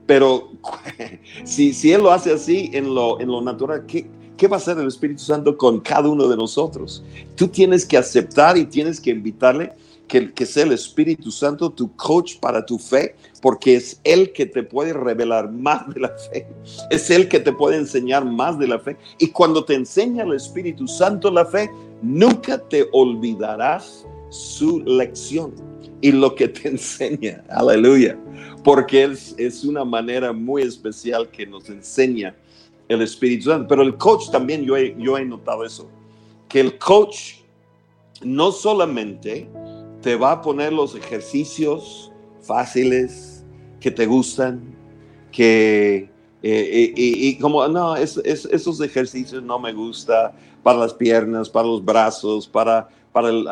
[0.06, 0.50] Pero
[1.44, 4.58] si, si Él lo hace así en lo, en lo natural, ¿qué, ¿qué va a
[4.58, 7.04] hacer el Espíritu Santo con cada uno de nosotros?
[7.36, 9.70] Tú tienes que aceptar y tienes que invitarle
[10.12, 14.44] que, que sea el Espíritu Santo tu coach para tu fe, porque es Él que
[14.44, 16.46] te puede revelar más de la fe,
[16.90, 18.98] es Él que te puede enseñar más de la fe.
[19.18, 21.70] Y cuando te enseña el Espíritu Santo la fe,
[22.02, 25.54] nunca te olvidarás su lección
[26.02, 27.42] y lo que te enseña.
[27.48, 28.18] Aleluya
[28.62, 32.36] porque es, es una manera muy especial que nos enseña
[32.86, 33.66] el Espíritu Santo.
[33.68, 35.88] Pero el coach también, yo he, yo he notado eso,
[36.48, 37.36] que el coach
[38.22, 39.48] no solamente
[40.02, 42.12] te va a poner los ejercicios
[42.42, 43.44] fáciles
[43.80, 44.60] que te gustan,
[45.30, 46.10] que
[46.42, 51.84] eh, y, como no, es, esos ejercicios no me gusta para las piernas, para los
[51.84, 53.44] brazos, para, para, el,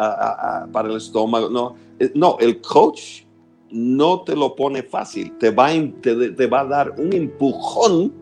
[0.72, 1.48] para el estómago.
[1.48, 3.22] No, eh, no, el coach
[3.70, 5.70] no te lo pone fácil, te va,
[6.02, 8.12] te, va a dar un empujón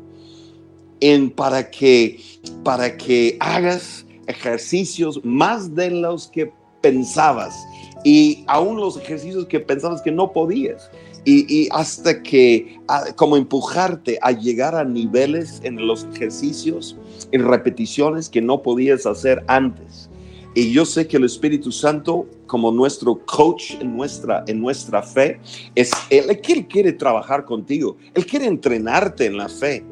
[1.01, 2.21] en, para, que,
[2.63, 7.57] para que hagas ejercicios más de los que pensabas
[8.05, 10.91] y aún los ejercicios que pensabas que no podías.
[11.25, 12.81] Y, hasta que,
[13.17, 16.97] como empujarte a llegar a niveles en los ejercicios,
[17.33, 20.09] en repeticiones que no podías hacer antes.
[20.55, 25.39] Y yo sé que el Espíritu Santo, como nuestro coach en nuestra, en nuestra fe,
[25.75, 27.99] es él, él quiere trabajar contigo.
[28.15, 29.85] Él quiere entrenarte en la fe.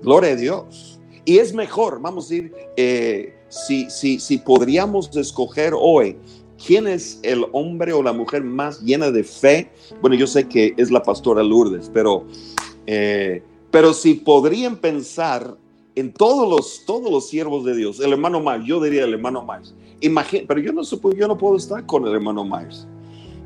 [0.00, 1.00] Gloria a Dios.
[1.24, 6.16] Y es mejor, vamos a decir, eh, si, si, si podríamos escoger hoy
[6.64, 9.70] quién es el hombre o la mujer más llena de fe.
[10.00, 12.24] Bueno, yo sé que es la pastora Lourdes, pero,
[12.86, 15.56] eh, pero si podrían pensar
[15.94, 19.44] en todos los, todos los siervos de Dios, el hermano Myers, yo diría el hermano
[19.44, 22.86] Myers, imagínate, pero yo no, yo no puedo estar con el hermano Myers.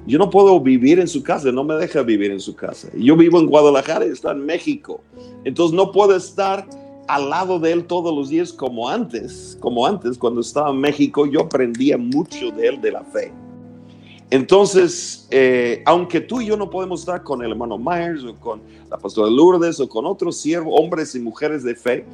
[0.06, 2.88] Yo no puedo vivir en su casa, no me deja vivir en su casa.
[2.96, 5.02] Yo vivo en Guadalajara y está en México.
[5.44, 6.66] Entonces no puedo estar
[7.08, 11.26] al lado de él todos los días como antes, como antes, cuando estaba en México,
[11.26, 13.32] yo aprendía mucho de él, de la fe.
[14.30, 18.60] Entonces, eh, aunque tú y yo no podemos estar con el hermano Myers o con
[18.90, 22.04] la pastora Lourdes o con otros siervos, hombres y mujeres de fe,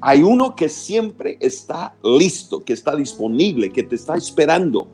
[0.00, 4.88] hay uno que siempre está listo, que está disponible, que te está esperando.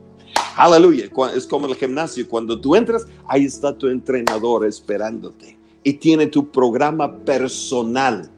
[0.55, 1.09] Aleluya.
[1.35, 2.27] Es como el gimnasio.
[2.27, 5.57] Cuando tú entras, ahí está tu entrenador esperándote.
[5.83, 8.29] Y tiene tu programa personal.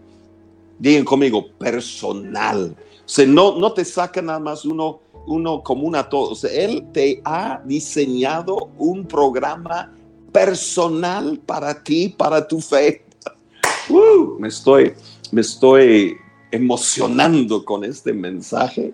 [0.79, 2.75] Digan conmigo, personal.
[3.05, 6.43] O sea, no, no te saca nada más uno uno común a todos.
[6.43, 9.93] Él te ha diseñado un programa
[10.31, 13.05] personal para ti, para tu fe.
[13.91, 14.93] Uh, me estoy,
[15.31, 16.15] me estoy
[16.51, 18.93] emocionando con este mensaje.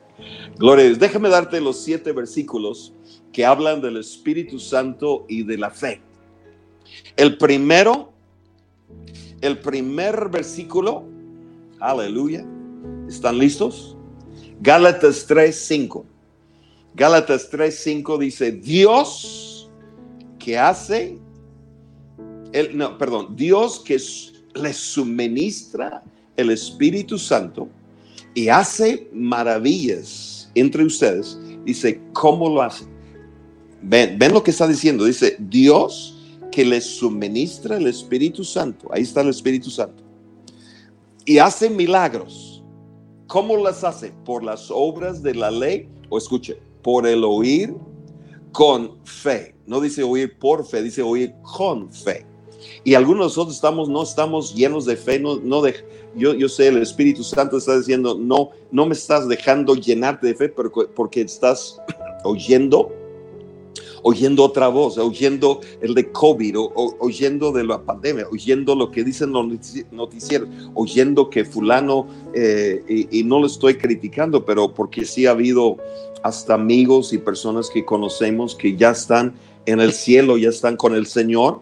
[0.57, 2.93] Gloria, déjame darte los siete versículos
[3.33, 6.01] que hablan del Espíritu Santo y de la fe.
[7.17, 8.13] El primero,
[9.41, 11.03] el primer versículo,
[11.79, 12.45] aleluya,
[13.07, 13.95] ¿están listos?
[14.61, 16.05] Gálatas 3, 5.
[16.95, 19.69] Gálatas 3:5 dice, Dios
[20.39, 21.19] que hace,
[22.53, 23.97] el, no, perdón, Dios que
[24.53, 26.03] les suministra
[26.37, 27.67] el Espíritu Santo
[28.33, 32.85] y hace maravillas entre ustedes, dice, ¿cómo lo hace?
[33.81, 36.17] Ven, ven lo que está diciendo, dice, Dios
[36.49, 40.01] que les suministra el Espíritu Santo, ahí está el Espíritu Santo,
[41.25, 42.63] y hace milagros.
[43.27, 44.13] ¿Cómo las hace?
[44.23, 47.73] Por las obras de la ley, o escuche, por el oír
[48.51, 49.55] con fe.
[49.65, 52.25] No dice oír por fe, dice oír con fe.
[52.83, 55.75] Y algunos de nosotros estamos, no estamos llenos de fe, no, no de,
[56.15, 60.35] yo, yo sé, el Espíritu Santo está diciendo, no, no me estás dejando llenarte de
[60.35, 61.81] fe porque estás
[62.23, 62.91] oyendo
[64.07, 69.03] oyendo otra voz, oyendo el de COVID, o, oyendo de la pandemia, oyendo lo que
[69.03, 69.47] dicen los
[69.91, 75.31] noticieros, oyendo que fulano, eh, y, y, no lo estoy criticando, pero porque sí ha
[75.31, 75.77] habido
[76.21, 79.33] hasta amigos y personas que conocemos que ya están
[79.65, 81.61] en el cielo, ya están con el Señor.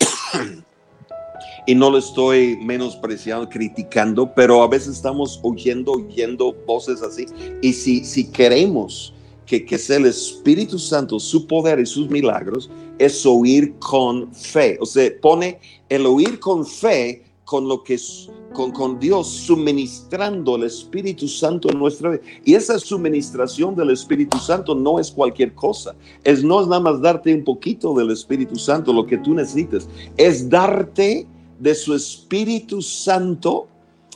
[1.66, 7.26] y no lo estoy menospreciando, criticando, pero a veces estamos oyendo, oyendo voces así.
[7.60, 9.13] Y si, si queremos
[9.46, 14.78] que, que sea el Espíritu Santo, su poder y sus milagros, es oír con fe.
[14.80, 20.54] O sea, pone el oír con fe con lo que es con, con, Dios suministrando
[20.54, 22.22] el Espíritu Santo en nuestra vida.
[22.44, 25.94] Y esa suministración del Espíritu Santo no es cualquier cosa.
[26.22, 29.88] Es no es nada más darte un poquito del Espíritu Santo, lo que tú necesites.
[30.16, 31.26] Es darte
[31.58, 33.66] de su Espíritu Santo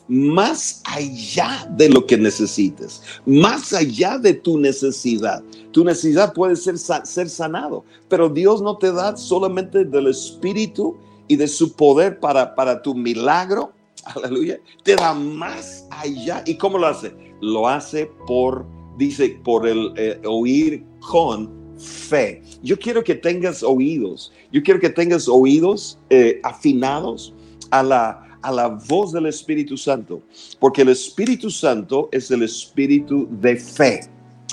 [0.09, 5.42] más allá de lo que necesites, más allá de tu necesidad.
[5.73, 10.97] Tu necesidad puede ser, ser sanado, pero Dios no te da solamente del Espíritu
[11.29, 13.73] y de su poder para, para tu milagro,
[14.05, 16.42] aleluya, te da más allá.
[16.47, 17.14] ¿Y cómo lo hace?
[17.40, 18.64] Lo hace por,
[18.97, 22.42] dice, por el eh, oír con fe.
[22.62, 27.35] Yo quiero que tengas oídos, yo quiero que tengas oídos eh, afinados
[27.71, 30.22] a la, a la voz del Espíritu Santo,
[30.58, 34.00] porque el Espíritu Santo es el Espíritu de fe.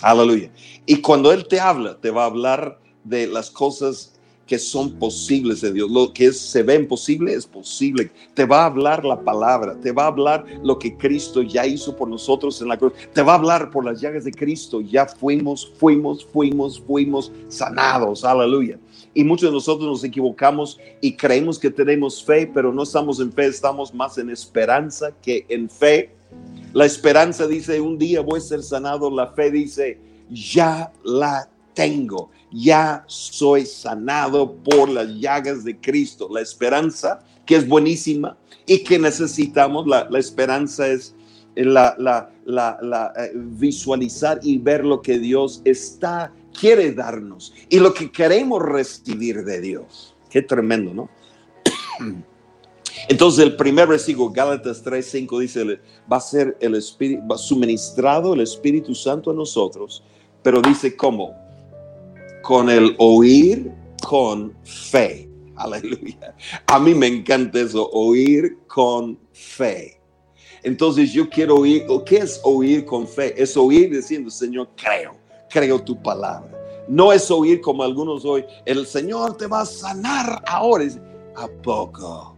[0.02, 0.52] Aleluya.
[0.86, 4.12] Y cuando Él te habla, te va a hablar de las cosas
[4.46, 5.90] que son posibles de Dios.
[5.90, 8.12] Lo que se ve imposible es posible.
[8.34, 11.96] Te va a hablar la palabra, te va a hablar lo que Cristo ya hizo
[11.96, 12.94] por nosotros en la cruz.
[13.14, 14.82] Te va a hablar por las llagas de Cristo.
[14.82, 18.24] Ya fuimos, fuimos, fuimos, fuimos sanados.
[18.24, 18.78] Aleluya.
[19.16, 23.32] Y muchos de nosotros nos equivocamos y creemos que tenemos fe, pero no estamos en
[23.32, 26.12] fe, estamos más en esperanza que en fe.
[26.74, 29.10] La esperanza dice, un día voy a ser sanado.
[29.10, 29.98] La fe dice,
[30.30, 36.30] ya la tengo ya soy sanado por las llagas de Cristo.
[36.32, 41.14] La esperanza, que es buenísima y que necesitamos, la, esperanza es
[41.56, 48.12] la, la, eh, visualizar y ver lo que Dios está, quiere darnos y lo que
[48.12, 50.16] queremos recibir de Dios.
[50.30, 51.10] Qué tremendo, ¿no?
[53.08, 55.80] Entonces el primer versículo, Gálatas 3:5 dice,
[56.12, 60.04] va a ser el Espíritu, va suministrado el Espíritu Santo a nosotros,
[60.42, 61.36] pero dice cómo,
[62.42, 65.30] con el oír con fe.
[65.56, 66.36] Aleluya.
[66.68, 70.00] A mí me encanta eso, oír con fe.
[70.64, 73.42] Entonces yo quiero oír, ¿qué es oír con fe?
[73.42, 75.16] Es oír diciendo, Señor, creo,
[75.56, 76.52] creo tu palabra.
[76.90, 80.84] No es oír como algunos hoy, el Señor te va a sanar ahora.
[81.38, 82.36] ¿A poco?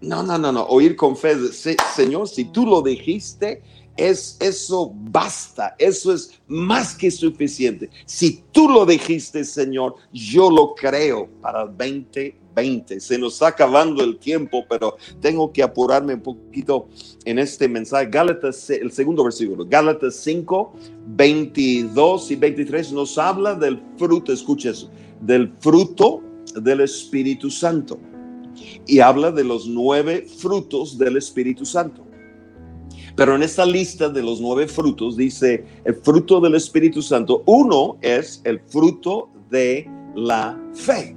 [0.00, 0.62] No, no, no, no.
[0.66, 3.60] Oír con fe, Señor, si tú lo dijiste,
[3.96, 7.90] es eso basta, eso es más que suficiente.
[8.06, 13.00] Si tú lo dijiste, Señor, yo lo creo para el 2020.
[13.00, 16.88] Se nos está acabando el tiempo, pero tengo que apurarme un poquito
[17.24, 18.08] en este mensaje.
[18.10, 20.72] Gálatas, el segundo versículo, Gálatas 5,
[21.08, 24.72] 22 y 23 nos habla del fruto, escucha
[25.20, 26.22] del fruto
[26.60, 27.98] del Espíritu Santo.
[28.86, 32.03] Y habla de los nueve frutos del Espíritu Santo.
[33.16, 37.42] Pero en esta lista de los nueve frutos dice el fruto del Espíritu Santo.
[37.46, 41.16] Uno es el fruto de la fe.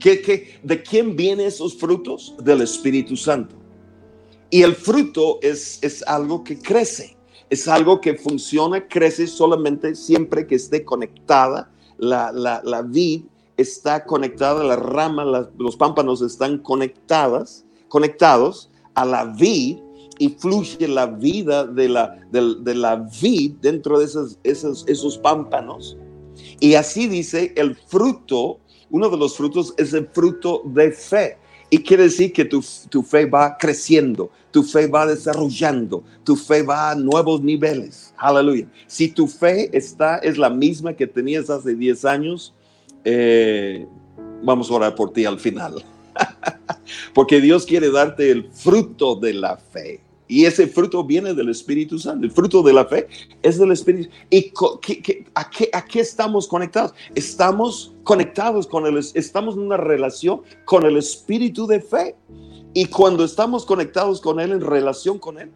[0.00, 2.34] ¿Qué, de quién vienen esos frutos?
[2.42, 3.54] Del Espíritu Santo.
[4.48, 7.16] Y el fruto es, es algo que crece,
[7.50, 11.70] es algo que funciona, crece solamente siempre que esté conectada.
[11.98, 13.24] La, la, la vid
[13.56, 19.78] está conectada, la rama, los pámpanos están conectadas, conectados a la vid
[20.20, 25.96] y fluye la vida de la, de, la vid dentro de esos, esos, esos pámpanos.
[26.60, 31.38] Y así dice, el fruto, uno de los frutos es el fruto de fe.
[31.70, 36.62] Y quiere decir que tu, tu, fe va creciendo, tu fe va desarrollando, tu fe
[36.64, 38.12] va a nuevos niveles.
[38.18, 38.68] Aleluya.
[38.88, 42.52] Si tu fe está, es la misma que tenías hace 10 años,
[43.04, 43.86] eh,
[44.42, 45.82] vamos a orar por ti al final.
[47.14, 50.09] Porque Dios quiere darte el fruto de la fe.
[50.30, 52.24] Y ese fruto viene del Espíritu Santo.
[52.24, 53.08] El fruto de la fe
[53.42, 54.08] es del Espíritu.
[54.30, 54.52] ¿Y
[55.34, 56.94] a, qué, estamos conectados?
[57.16, 62.14] Estamos conectados con el, estamos en una relación con el Espíritu de fe.
[62.74, 65.50] Y cuando estamos conectados con Él, en relación con Él,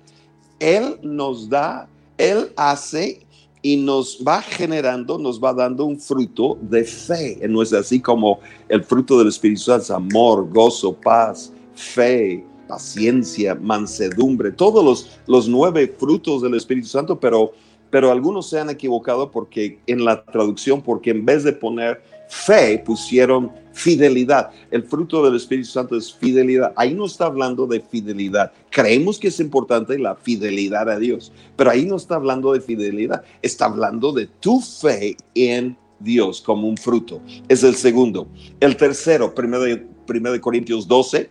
[0.59, 3.25] Él nos da, Él hace
[3.63, 7.39] y nos va generando, nos va dando un fruto de fe.
[7.49, 12.45] No es así como el fruto del Espíritu Santo, amor, gozo, paz, fe,
[12.75, 17.53] paciencia, mansedumbre, todos los, los nueve frutos del Espíritu Santo, pero,
[17.89, 22.83] pero algunos se han equivocado porque en la traducción, porque en vez de poner fe,
[22.85, 24.51] pusieron fidelidad.
[24.73, 26.73] El fruto del Espíritu Santo es fidelidad.
[26.75, 28.51] Ahí no está hablando de fidelidad.
[28.71, 33.23] Creemos que es importante la fidelidad a Dios, pero ahí no está hablando de fidelidad.
[33.41, 37.21] Está hablando de tu fe en Dios como un fruto.
[37.49, 38.27] Es el segundo.
[38.59, 39.65] El tercero, primero
[40.07, 41.31] primero de Corintios 12,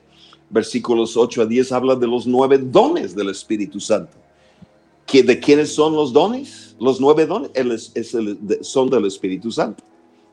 [0.54, 4.16] versículos 8 a 10 habla de los nueve dones del Espíritu Santo.
[5.12, 6.76] ¿De quiénes son los dones?
[6.80, 7.52] Los nueve dones
[8.62, 9.84] son del Espíritu Santo.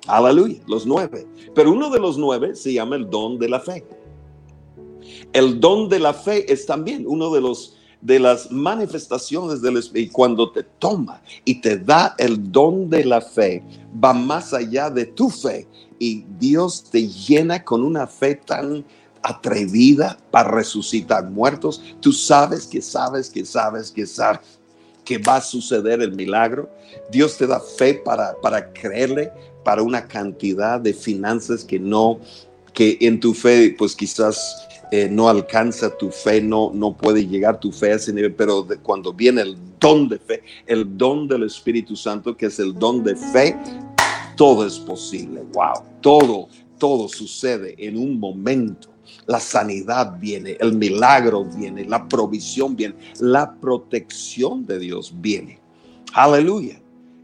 [0.07, 1.27] Aleluya, los nueve.
[1.55, 3.85] Pero uno de los nueve se llama el don de la fe.
[5.33, 10.13] El don de la fe es también uno de los de las manifestaciones del Espíritu.
[10.13, 13.63] Cuando te toma y te da el don de la fe,
[14.03, 15.67] va más allá de tu fe
[15.99, 18.85] y Dios te llena con una fe tan
[19.23, 21.83] atrevida para resucitar muertos.
[22.01, 24.41] Tú sabes que sabes que sabes que sabes
[25.05, 26.71] que va a suceder el milagro.
[27.11, 29.33] Dios te da fe para, para creerle
[29.65, 32.21] para una cantidad de finanzas que no,
[32.73, 37.61] que en tu fe, pues quizás eh, no alcanza tu fe, no, no puede llegar
[37.61, 41.45] tu fe a ese nivel, pero cuando viene el don de fe, el don del
[41.45, 43.57] Espíritu Santo, que es el don de fe,
[44.37, 45.43] todo es posible.
[45.53, 46.49] Wow, todo,
[46.79, 48.89] todo sucede en un momento.
[49.27, 55.61] La sanidad viene, el milagro viene, la provisión viene, la protección de Dios viene.
[56.13, 56.81] Aleluya.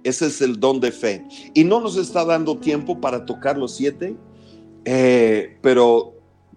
[0.07, 1.25] Ese es el don de fe.
[1.53, 4.15] Y no nos está dando tiempo para tocar los siete,
[4.85, 6.15] eh, pero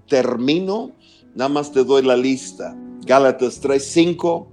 [0.07, 0.91] termino,
[1.33, 2.77] nada más te doy la lista.
[3.07, 4.47] Gálatas 3, 5,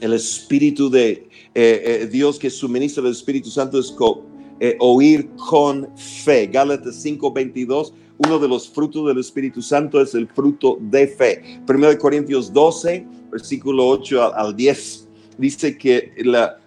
[0.00, 3.94] el Espíritu de eh, eh, Dios que suministra el Espíritu Santo es
[4.78, 6.46] oír con fe.
[6.46, 11.60] Gálatas 5, 22, uno de los frutos del Espíritu Santo es el fruto de fe.
[11.66, 15.04] Primero de Corintios 12, versículo 8 al 10
[15.38, 16.12] dice que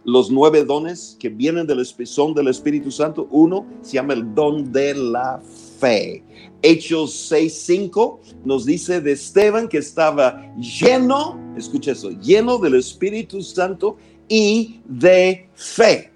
[0.04, 4.72] los nueve dones que vienen del son del Espíritu Santo, uno se llama el don
[4.72, 5.42] de la
[5.80, 6.24] fe.
[6.62, 13.98] Hechos 6:5 nos dice de Esteban que estaba lleno, escucha eso, lleno del Espíritu Santo
[14.28, 16.12] y de fe.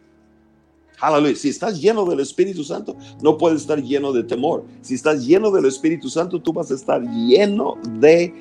[1.02, 1.36] Aleluya.
[1.36, 4.64] Si estás lleno del Espíritu Santo, no puedes estar lleno de temor.
[4.82, 8.34] Si estás lleno del Espíritu Santo, tú vas a estar lleno de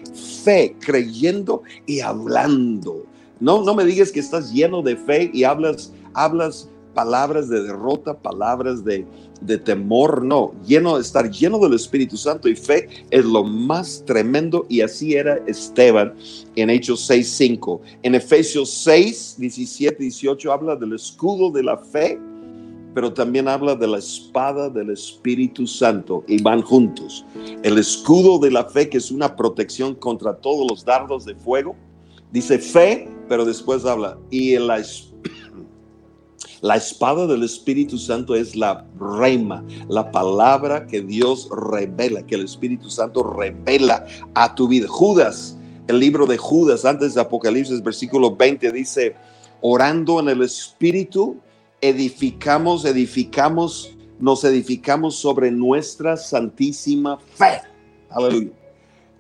[0.45, 3.07] fe, creyendo y hablando.
[3.41, 8.13] No, no me digas que estás lleno de fe y hablas, hablas palabras de derrota,
[8.19, 9.07] palabras de,
[9.41, 14.67] de temor, no, lleno, estar lleno del Espíritu Santo y fe es lo más tremendo
[14.69, 16.15] y así era Esteban
[16.57, 17.81] en Hechos 6.5.
[18.03, 22.19] En Efesios 6, 17, 18 habla del escudo de la fe,
[22.95, 27.25] pero también habla de la espada del Espíritu Santo y van juntos.
[27.63, 31.77] El escudo de la fe que es una protección contra todos los dardos de fuego
[32.33, 34.81] Dice fe, pero después habla, y la,
[36.61, 42.45] la espada del Espíritu Santo es la reima, la palabra que Dios revela, que el
[42.45, 44.87] Espíritu Santo revela a tu vida.
[44.87, 45.57] Judas,
[45.89, 49.17] el libro de Judas, antes de Apocalipsis, versículo 20, dice,
[49.61, 51.37] orando en el Espíritu,
[51.81, 57.63] edificamos, edificamos, nos edificamos sobre nuestra santísima fe.
[58.11, 58.51] Aleluya.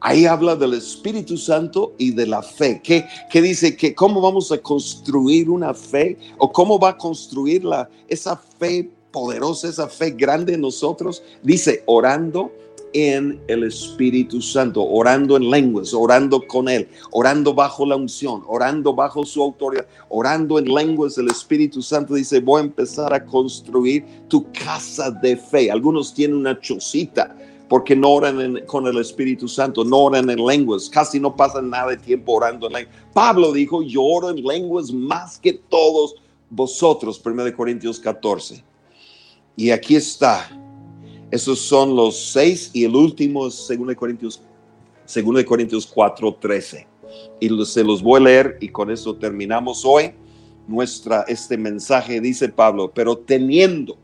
[0.02, 2.80] Ahí habla del Espíritu Santo y de la fe.
[2.82, 3.06] ¿Qué,
[3.42, 3.76] dice?
[3.76, 6.16] que ¿Cómo vamos a construir una fe?
[6.38, 11.22] ¿O cómo va a construir la, esa fe poderosa, esa fe grande en nosotros?
[11.42, 12.50] Dice, orando
[12.92, 18.94] en el Espíritu Santo, orando en lenguas, orando con Él, orando bajo la unción, orando
[18.94, 21.18] bajo su autoridad, orando en lenguas.
[21.18, 25.70] El Espíritu Santo dice, voy a empezar a construir tu casa de fe.
[25.70, 27.36] Algunos tienen una chocita
[27.68, 31.90] porque no oran con el Espíritu Santo, no oran en lenguas, casi no pasan nada
[31.90, 32.96] de tiempo orando en lenguas.
[33.12, 36.16] Pablo dijo, yo oro en lenguas más que todos
[36.50, 38.64] vosotros, 1 Corintios 14.
[39.56, 40.50] Y aquí está,
[41.30, 44.42] esos son los seis y el último es 2 Corintios,
[45.12, 46.86] 2 Corintios 4, 13.
[47.40, 50.12] Y se los voy a leer y con eso terminamos hoy.
[50.66, 53.96] Nuestra, este mensaje dice Pablo, pero teniendo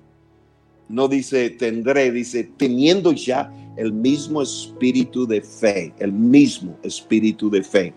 [0.88, 7.62] no dice tendré, dice teniendo ya el mismo espíritu de fe, el mismo espíritu de
[7.62, 7.92] fe,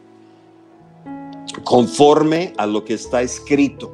[1.64, 3.94] conforme a lo que está escrito.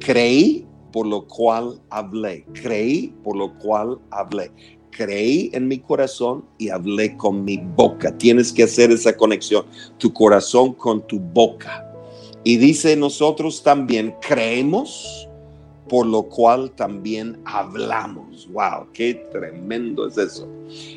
[0.00, 4.50] Creí por lo cual hablé, creí por lo cual hablé.
[4.90, 8.16] Creí en mi corazón y hablé con mi boca.
[8.18, 9.64] Tienes que hacer esa conexión,
[9.98, 11.86] tu corazón con tu boca.
[12.42, 15.28] Y dice nosotros también, creemos
[15.88, 18.48] por lo cual también hablamos.
[18.52, 18.86] ¡Wow!
[18.92, 20.48] ¡Qué tremendo es eso!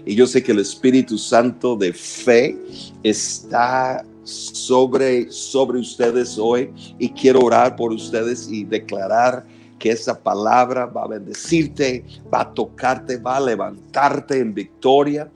[0.05, 2.55] Y yo sé que el Espíritu Santo de fe
[3.01, 6.69] está sobre, sobre ustedes hoy
[6.99, 9.45] y quiero orar por ustedes y declarar
[9.83, 15.29] que esa palabra va a bendecirte, va a tocarte, va a levantarte en victoria,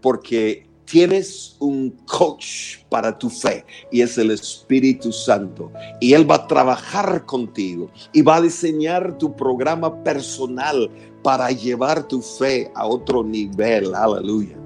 [0.00, 5.72] porque tienes un coach para tu fe y es el Espíritu Santo.
[6.00, 10.88] Y Él va a trabajar contigo y va a diseñar tu programa personal
[11.24, 13.96] para llevar tu fe a otro nivel.
[13.96, 14.56] Aleluya.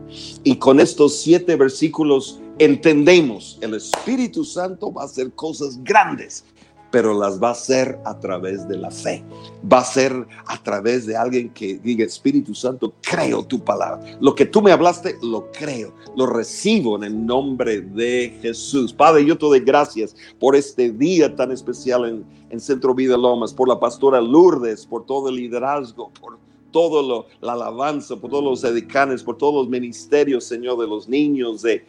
[0.44, 6.44] Y con estos siete versículos entendemos, el Espíritu Santo va a hacer cosas grandes
[6.92, 9.24] pero las va a hacer a través de la fe.
[9.70, 10.12] Va a ser
[10.46, 14.18] a través de alguien que diga, Espíritu Santo, creo tu palabra.
[14.20, 18.92] Lo que tú me hablaste, lo creo, lo recibo en el nombre de Jesús.
[18.92, 23.54] Padre, yo te doy gracias por este día tan especial en, en Centro Vida Lomas,
[23.54, 26.38] por la pastora Lourdes, por todo el liderazgo, por
[26.72, 31.08] todo lo, la alabanza, por todos los edicanes, por todos los ministerios, Señor, de los
[31.08, 31.84] niños, de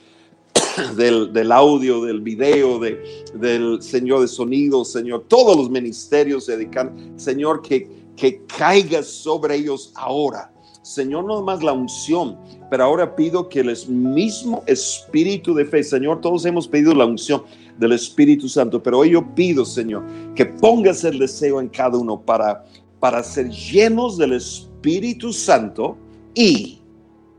[0.95, 7.61] del, audio, del video, de, del Señor de sonido, Señor, todos los ministerios dedican, Señor,
[7.61, 10.51] que, que caiga sobre ellos ahora.
[10.81, 12.37] Señor, no más la unción,
[12.69, 17.43] pero ahora pido que el mismo espíritu de fe, Señor, todos hemos pedido la unción
[17.77, 20.03] del Espíritu Santo, pero hoy yo pido, Señor,
[20.35, 22.65] que pongas el deseo en cada uno para,
[22.99, 25.97] para ser llenos del Espíritu Santo
[26.35, 26.81] y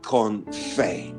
[0.01, 0.43] con
[0.75, 1.14] fe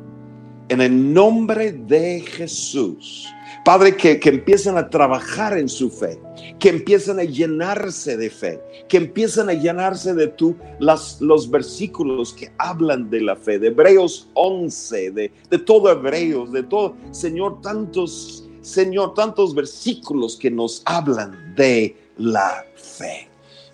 [0.69, 3.27] en el nombre de Jesús.
[3.65, 6.21] Padre, que, que, empiecen a trabajar en su fe,
[6.61, 12.33] que empiecen a llenarse de fe, que empiecen a llenarse de tú las, los versículos
[12.33, 17.61] que hablan de la fe, de Hebreos 11, de, de todo Hebreos, de todo, Señor,
[17.61, 23.29] tantos, Señor, tantos versículos que nos hablan de la fe.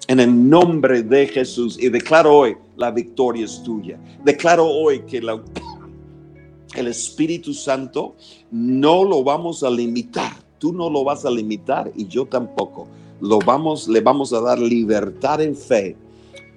[0.08, 3.98] En el nombre de Jesús, y declaro hoy, la victoria es tuya.
[4.24, 5.40] Declaro hoy que la
[6.74, 8.14] el Espíritu Santo
[8.50, 10.32] no lo vamos a limitar.
[10.58, 12.86] Tú no lo vas a limitar y yo tampoco.
[13.20, 15.96] Lo vamos, le vamos a dar libertad en fe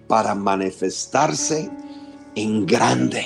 [0.08, 1.70] para manifestarse
[2.36, 3.24] en grande,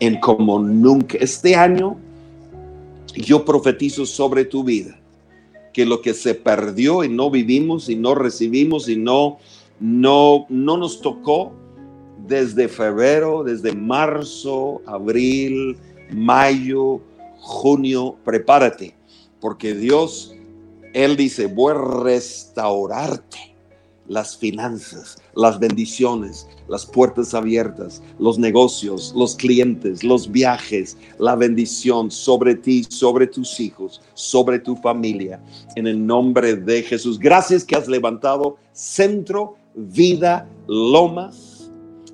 [0.00, 1.18] en como nunca.
[1.18, 1.96] Este año
[3.14, 4.96] yo profetizo sobre tu vida
[5.72, 9.38] que lo que se perdió y no vivimos y no recibimos y no
[9.78, 11.52] no no nos tocó
[12.26, 15.76] desde febrero, desde marzo, abril,
[16.12, 17.00] mayo,
[17.38, 18.94] junio, prepárate,
[19.40, 20.34] porque Dios,
[20.92, 23.50] Él dice, voy a restaurarte
[24.10, 32.10] las finanzas, las bendiciones, las puertas abiertas, los negocios, los clientes, los viajes, la bendición
[32.10, 35.40] sobre ti, sobre tus hijos, sobre tu familia,
[35.76, 37.20] en el nombre de Jesús.
[37.20, 41.49] Gracias que has levantado Centro Vida Lomas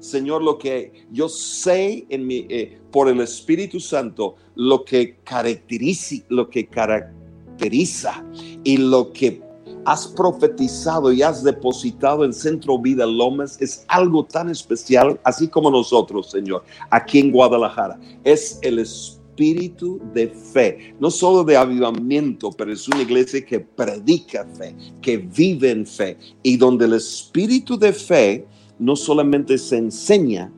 [0.07, 6.17] Señor, lo que yo sé en mi, eh, por el Espíritu Santo, lo que caracteriza,
[6.29, 8.25] lo que caracteriza
[8.63, 9.43] y lo que
[9.85, 15.73] has profetizado y has depositado en Centro Vida Lomas es algo tan especial, así como
[15.73, 17.99] nosotros, Señor, aquí en Guadalajara.
[18.23, 24.47] Es el espíritu de fe, no solo de avivamiento, pero es una iglesia que predica
[24.57, 28.47] fe, que vive en fe y donde el espíritu de fe
[28.79, 30.53] no solamente se enseña,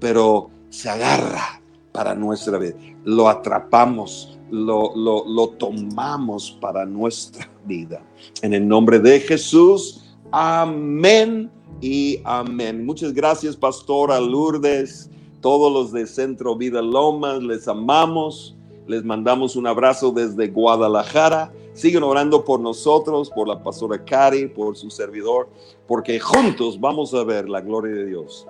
[0.00, 1.60] pero se agarra
[1.92, 2.74] para nuestra vida.
[3.04, 8.02] Lo atrapamos, lo, lo, tomamos para nuestra vida.
[8.42, 11.50] En el nombre de Jesús, amén
[11.80, 12.84] y amén.
[12.84, 15.10] Muchas gracias, Pastora Lourdes,
[15.40, 18.56] todos los de Centro Vida Lomas, les amamos.
[18.86, 21.52] Les mandamos un abrazo desde Guadalajara.
[21.74, 25.48] Siguen orando por nosotros, por la pastora Cari, por su servidor,
[25.86, 28.46] porque juntos vamos a ver la gloria de Dios.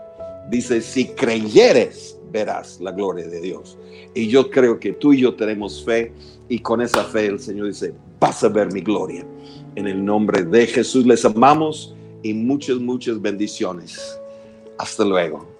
[0.50, 3.78] Dice, si creyeres, verás la gloria de Dios.
[4.14, 6.12] Y yo creo que tú y yo tenemos fe
[6.48, 9.26] y con esa fe el Señor dice, vas a ver mi gloria.
[9.74, 14.20] En el nombre de Jesús les amamos y muchas, muchas bendiciones.
[14.78, 15.53] Hasta luego.